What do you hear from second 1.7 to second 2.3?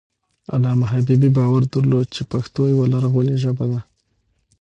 درلود چې